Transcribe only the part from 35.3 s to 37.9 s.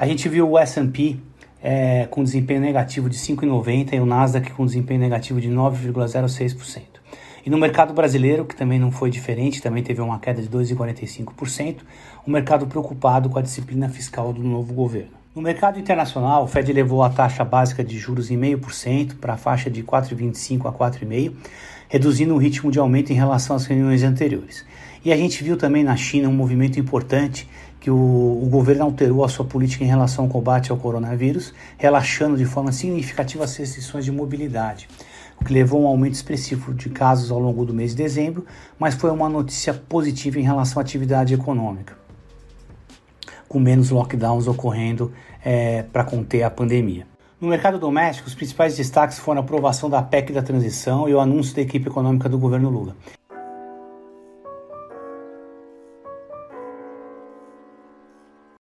o que levou a um aumento expressivo de casos ao longo do